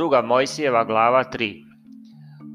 Druga 0.00 0.22
Mojsijeva 0.22 0.84
glava 0.84 1.24
3 1.24 1.64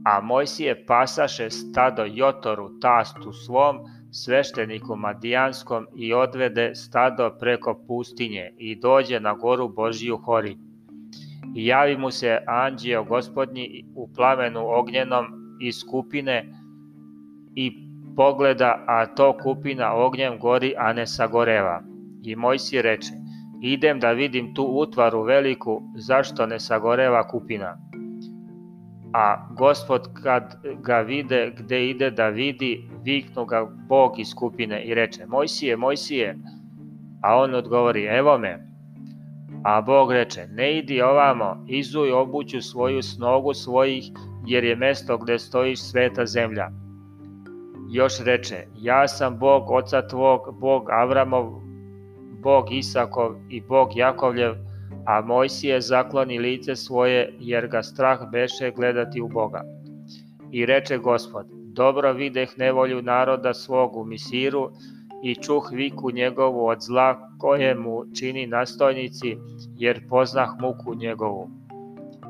A 0.06 0.22
Mojsije 0.22 0.86
pasaše 0.86 1.50
stado 1.50 2.06
Jotoru 2.06 2.80
tastu 2.80 3.34
svom, 3.34 3.78
svešteniku 4.12 4.96
Madijanskom 4.96 5.86
i 5.96 6.14
odvede 6.14 6.76
stado 6.76 7.30
preko 7.40 7.84
pustinje 7.88 8.54
i 8.58 8.76
dođe 8.76 9.20
na 9.20 9.34
goru 9.34 9.68
Božiju 9.70 10.18
Hori. 10.18 10.58
I 11.56 11.66
javi 11.66 11.98
mu 11.98 12.12
se 12.12 12.40
anđeo 12.48 13.04
gospodnji 13.04 13.86
u 13.96 14.14
plamenu 14.14 14.68
ognjenom 14.68 15.26
iz 15.62 15.84
kupine 15.92 16.54
i 17.56 17.72
pogleda, 18.16 18.84
a 18.88 19.06
to 19.06 19.38
kupina 19.44 19.94
ognjem 19.94 20.40
gori, 20.40 20.74
a 20.78 20.94
ne 20.94 21.08
sagoreva. 21.08 21.82
I 22.24 22.36
Mojsije 22.36 22.82
reče, 22.82 23.25
idem 23.62 24.00
da 24.00 24.12
vidim 24.12 24.54
tu 24.56 24.64
utvaru 24.64 25.24
veliku, 25.24 25.82
zašto 25.96 26.46
ne 26.46 26.60
sagoreva 26.60 27.28
kupina. 27.28 27.78
A 29.14 29.48
gospod 29.58 30.08
kad 30.24 30.58
ga 30.84 31.00
vide 31.00 31.54
gde 31.58 31.90
ide 31.90 32.12
da 32.12 32.28
vidi, 32.28 32.90
viknu 33.04 33.46
ga 33.46 33.68
Bog 33.90 34.20
iz 34.20 34.28
skupine 34.28 34.84
i 34.84 34.94
reče, 34.94 35.26
Mojsije, 35.26 35.78
Mojsije, 35.78 36.38
a 37.24 37.38
on 37.38 37.56
odgovori, 37.56 38.06
evo 38.06 38.38
me. 38.38 38.68
A 39.64 39.82
Bog 39.82 40.12
reče, 40.12 40.48
ne 40.48 40.78
idi 40.78 41.02
ovamo, 41.02 41.66
izuj 41.68 42.12
obuću 42.12 42.62
svoju 42.62 43.02
snogu 43.02 43.54
svojih, 43.54 44.04
jer 44.46 44.64
je 44.64 44.76
mesto 44.76 45.18
gde 45.18 45.40
stojiš 45.40 45.80
sveta 45.82 46.26
zemlja. 46.26 46.70
Još 47.92 48.20
reče, 48.26 48.68
ja 48.76 49.08
sam 49.08 49.40
Bog 49.40 49.72
oca 49.72 50.08
tvog, 50.08 50.60
Bog 50.60 50.90
Avramov, 50.90 51.65
Bog 52.46 52.72
Isakov 52.72 53.36
i 53.50 53.62
Bog 53.62 53.90
Jakovljev, 53.96 54.54
a 55.06 55.22
Mojsije 55.22 55.82
zakloni 55.82 56.40
lice 56.40 56.76
svoje, 56.76 57.34
jer 57.40 57.68
ga 57.68 57.84
strah 57.84 58.20
beše 58.32 58.72
gledati 58.72 59.22
u 59.22 59.28
Boga. 59.28 59.62
I 60.52 60.66
reče 60.66 60.98
gospod, 60.98 61.46
dobro 61.74 62.14
videh 62.14 62.50
nevolju 62.58 63.02
naroda 63.02 63.54
svog 63.54 63.98
u 63.98 64.06
Misiru 64.06 64.70
i 65.24 65.36
čuh 65.36 65.70
viku 65.72 66.12
njegovu 66.12 66.68
od 66.68 66.78
zla 66.82 67.30
koje 67.40 67.76
mu 67.76 68.04
čini 68.20 68.48
nastojnici, 68.48 69.38
jer 69.78 70.08
poznah 70.10 70.50
muku 70.60 70.96
njegovu. 70.96 71.50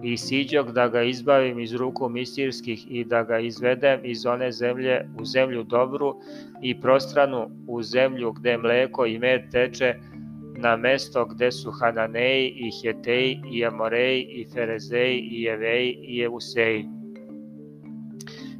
I 0.04 0.18
siđog 0.18 0.72
da 0.72 0.88
ga 0.88 1.02
izbavim 1.04 1.60
iz 1.60 1.74
ruku 1.74 2.10
misirskih 2.10 2.86
i 2.90 3.04
da 3.04 3.24
ga 3.24 3.40
izvedem 3.40 4.00
iz 4.04 4.26
one 4.26 4.52
zemlje 4.52 5.08
u 5.20 5.26
zemlju 5.26 5.64
dobru 5.64 6.16
i 6.62 6.82
prostranu 6.82 7.50
u 7.68 7.84
zemlju 7.84 8.32
gde 8.32 8.58
mleko 8.58 9.06
i 9.06 9.20
med 9.20 9.52
teče, 9.52 9.94
na 10.58 10.76
mesto 10.76 11.26
gde 11.26 11.52
su 11.52 11.72
Hananeji 11.72 12.48
i 12.48 12.72
Heteji 12.82 13.42
i 13.52 13.66
Amoreji 13.66 14.22
i 14.22 14.46
Ferezeji 14.54 15.20
i 15.20 15.42
Jeveji 15.42 15.98
i 16.02 16.18
Jevuseji. 16.18 16.86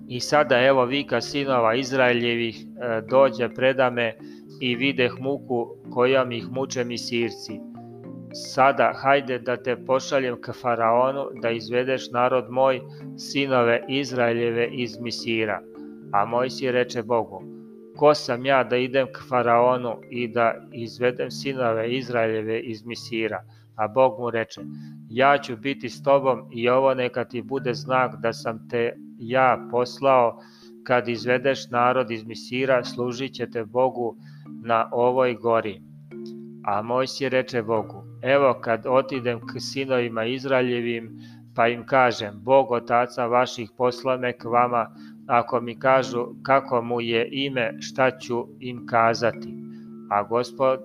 I 0.08 0.20
sada 0.20 0.62
evo 0.62 0.86
vika 0.86 1.22
sinova 1.22 1.76
Izraeljevih 1.76 2.58
e, 2.58 3.02
dođe 3.10 3.50
predame 3.50 4.14
i 4.62 4.76
videh 4.76 5.14
muku 5.20 5.68
kojom 5.94 6.32
ih 6.32 6.52
muče 6.52 6.84
misirci. 6.84 7.75
Sada 8.36 8.92
hajde 8.94 9.38
da 9.40 9.56
te 9.58 9.74
pošaljem 9.88 10.36
k 10.42 10.54
faraonu 10.62 11.22
da 11.42 11.50
izvedeš 11.56 12.10
narod 12.12 12.50
moj, 12.52 12.82
sinove 13.18 13.84
Izraeljeve 13.90 14.68
iz 14.72 14.98
Misira. 15.00 15.62
A 16.14 16.26
Mojsije 16.26 16.72
reče 16.72 17.04
Bogu, 17.04 17.42
ko 17.98 18.14
sam 18.14 18.46
ja 18.46 18.64
da 18.64 18.78
idem 18.78 19.08
k 19.08 19.22
faraonu 19.30 19.94
i 20.10 20.28
da 20.28 20.54
izvedem 20.72 21.32
sinove 21.32 21.94
Izraeljeve 21.96 22.60
iz 22.60 22.86
Misira? 22.86 23.40
A 23.76 23.88
Bog 23.88 24.20
mu 24.20 24.30
reče, 24.30 24.62
ja 25.10 25.38
ću 25.38 25.58
biti 25.58 25.90
s 25.90 26.04
tobom 26.04 26.50
i 26.52 26.70
ovo 26.70 26.94
neka 26.94 27.26
ti 27.26 27.42
bude 27.42 27.74
znak 27.74 28.16
da 28.22 28.34
sam 28.34 28.70
te 28.70 28.96
ja 29.20 29.68
poslao, 29.72 30.40
kad 30.84 31.08
izvedeš 31.08 31.70
narod 31.70 32.12
iz 32.12 32.24
Misira, 32.24 32.84
služit 32.84 33.34
ćete 33.34 33.66
Bogu 33.66 34.16
na 34.64 34.90
ovoj 34.92 35.34
gori. 35.34 35.82
A 36.66 36.82
Mojsije 36.82 37.30
reče 37.30 37.62
Bogu, 37.62 38.05
evo 38.26 38.54
kad 38.62 38.86
otidem 38.86 39.40
k 39.40 39.60
sinovima 39.60 40.26
Izraeljevim, 40.26 41.20
pa 41.56 41.68
im 41.68 41.86
kažem, 41.86 42.42
Bog 42.44 42.72
otaca 42.72 43.26
vaših 43.26 43.70
posla 43.78 44.18
me 44.18 44.34
k 44.34 44.46
vama, 44.46 44.88
ako 45.28 45.62
mi 45.62 45.80
kažu 45.80 46.26
kako 46.44 46.82
mu 46.82 47.02
je 47.02 47.30
ime, 47.32 47.78
šta 47.80 48.20
ću 48.20 48.48
im 48.60 48.86
kazati. 48.88 49.54
A 50.10 50.24
gospod 50.24 50.80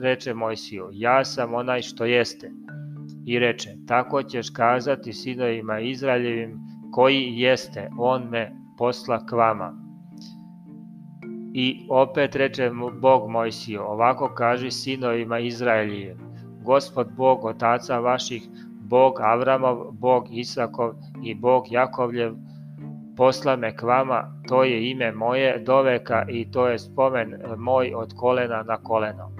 reče 0.00 0.34
Mojsiju, 0.34 0.88
ja 0.92 1.24
sam 1.24 1.54
onaj 1.54 1.82
što 1.82 2.04
jeste. 2.04 2.50
I 3.26 3.38
reče, 3.38 3.70
tako 3.88 4.22
ćeš 4.22 4.50
kazati 4.50 5.12
sinovima 5.12 5.80
Izraeljevim, 5.80 6.60
koji 6.92 7.32
jeste, 7.36 7.90
on 7.98 8.28
me 8.30 8.52
posla 8.78 9.26
k 9.26 9.32
vama. 9.32 9.74
I 11.54 11.86
opet 11.90 12.36
reče 12.36 12.70
Bog 13.00 13.30
Mojsiju, 13.30 13.80
ovako 13.82 14.28
kaži 14.28 14.70
sinovima 14.70 15.38
Izraelije, 15.38 16.16
Gospod 16.64 17.08
Bog 17.16 17.44
otaca 17.44 17.98
vaših, 17.98 18.48
Bog 18.88 19.20
Avramov, 19.20 19.92
Bog 19.92 20.24
Isakov 20.30 20.94
i 21.22 21.34
Bog 21.34 21.64
Jakovljev, 21.70 22.34
posla 23.16 23.56
me 23.56 23.76
k 23.76 23.82
vama, 23.82 24.42
to 24.48 24.64
je 24.64 24.90
ime 24.90 25.12
moje 25.12 25.58
doveka 25.58 26.26
i 26.28 26.50
to 26.50 26.68
je 26.68 26.78
spomen 26.78 27.34
moj 27.56 27.92
od 27.94 28.14
kolena 28.16 28.62
na 28.62 28.76
koleno. 28.76 29.30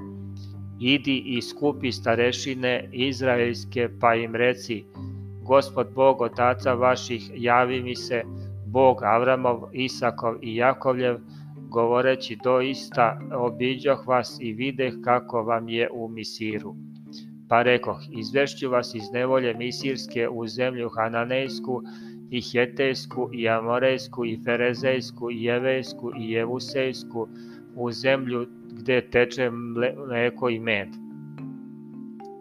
Idi 0.80 1.22
i 1.26 1.42
skupi 1.42 1.92
starešine 1.92 2.88
izraelske 2.92 3.88
pa 4.00 4.14
im 4.14 4.34
reci, 4.34 4.84
Gospod 5.42 5.86
Bog 5.94 6.20
otaca 6.20 6.74
vaših 6.74 7.30
javi 7.34 7.82
mi 7.82 7.96
se, 7.96 8.22
Bog 8.66 9.02
Avramov, 9.02 9.68
Isakov 9.72 10.34
i 10.42 10.56
Jakovljev, 10.56 11.18
govoreći 11.68 12.36
doista 12.44 13.20
obiđoh 13.36 14.06
vas 14.06 14.36
i 14.40 14.52
videh 14.52 14.94
kako 15.04 15.42
vam 15.42 15.68
je 15.68 15.88
u 15.92 16.08
Misiru. 16.08 16.74
Pa 17.48 17.62
rekoh, 17.62 18.00
izvešću 18.10 18.70
vas 18.70 18.94
iz 18.94 19.10
nevolje 19.12 19.54
Misirske 19.54 20.28
u 20.28 20.46
zemlju 20.46 20.88
Hananejsku 20.88 21.82
i 22.30 22.40
Hetejsku 22.40 23.30
i 23.32 23.48
Amorejsku 23.48 24.24
i 24.24 24.38
Ferezejsku 24.44 25.30
i 25.30 25.44
Jevejsku 25.44 26.12
i 26.18 26.30
Jevusejsku 26.30 27.28
u 27.76 27.92
zemlju 27.92 28.46
gde 28.72 29.10
teče 29.10 29.50
mleko 30.06 30.48
i 30.48 30.60
med. 30.60 30.88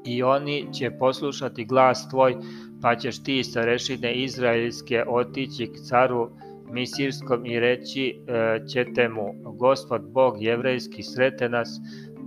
I 0.06 0.24
oni 0.24 0.68
će 0.74 0.92
poslušati 0.92 1.66
glas 1.66 2.10
tvoj 2.10 2.36
pa 2.82 2.96
ćeš 2.96 3.24
ti 3.24 3.44
starešine 3.44 4.14
izraelske 4.14 5.04
otići 5.08 5.68
k 5.68 5.76
caru 5.90 6.30
Misirskom 6.72 7.46
i 7.46 7.60
reći 7.60 8.16
e, 8.28 8.60
ćete 8.68 9.10
mu, 9.10 9.54
gospod 9.58 10.02
Bog 10.02 10.44
jevrejski 10.44 11.04
srete 11.04 11.50
nas, 11.50 11.80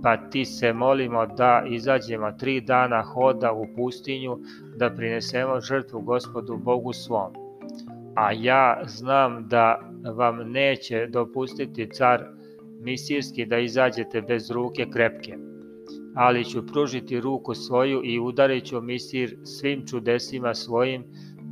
pa 0.03 0.17
ti 0.17 0.45
se 0.45 0.73
molimo 0.73 1.25
da 1.25 1.63
izađemo 1.69 2.31
tri 2.31 2.61
dana 2.61 3.01
hoda 3.01 3.51
u 3.53 3.65
pustinju, 3.75 4.37
da 4.77 4.89
prinesemo 4.89 5.61
žrtvu 5.61 6.01
gospodu 6.01 6.57
Bogu 6.57 6.93
svom. 6.93 7.33
A 8.15 8.31
ja 8.31 8.81
znam 8.85 9.47
da 9.47 9.79
vam 10.15 10.51
neće 10.51 11.07
dopustiti 11.07 11.89
car 11.93 12.25
Misirski 12.81 13.45
da 13.45 13.57
izađete 13.57 14.21
bez 14.21 14.51
ruke 14.51 14.85
krepke 14.93 15.37
ali 16.19 16.45
ću 16.45 16.67
pružiti 16.67 17.19
ruku 17.19 17.53
svoju 17.53 18.01
i 18.03 18.19
udarit 18.19 18.65
ću 18.65 18.81
misir 18.81 19.37
svim 19.43 19.85
čudesima 19.87 20.53
svojim 20.53 21.03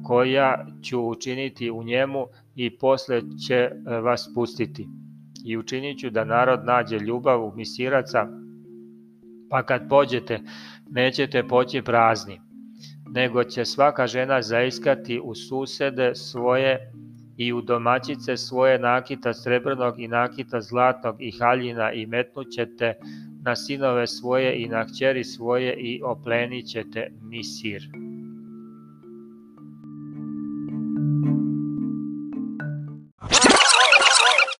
koja 0.03 0.65
ću 0.83 1.01
učiniti 1.01 1.71
u 1.71 1.83
njemu 1.83 2.25
i 2.55 2.77
posle 2.77 3.21
će 3.47 3.69
vas 4.03 4.31
pustiti. 4.35 4.87
I 5.45 5.57
učinit 5.57 5.99
ću 5.99 6.09
da 6.09 6.23
narod 6.23 6.65
nađe 6.65 6.99
ljubav 6.99 7.43
u 7.43 7.55
misiraca, 7.55 8.27
pa 9.49 9.63
kad 9.63 9.89
pođete, 9.89 10.39
nećete 10.89 11.47
poći 11.47 11.81
prazni, 11.81 12.41
nego 13.09 13.43
će 13.43 13.65
svaka 13.65 14.07
žena 14.07 14.41
zaiskati 14.41 15.19
u 15.23 15.35
susede 15.35 16.15
svoje 16.15 16.91
i 17.37 17.53
u 17.53 17.61
domaćice 17.61 18.37
svoje 18.37 18.79
nakita 18.79 19.33
srebrnog 19.33 19.99
i 19.99 20.07
nakita 20.07 20.61
zlatnog 20.61 21.15
i 21.19 21.31
haljina 21.31 21.91
i 21.91 22.05
metnućete 22.05 22.93
na 23.43 23.55
sinove 23.55 24.07
svoje 24.07 24.61
i 24.61 24.67
na 24.67 24.85
kćeri 24.85 25.23
svoje 25.23 25.73
i 25.73 26.01
oplenit 26.03 26.67
ćete 26.67 27.11
Misir. 27.21 28.04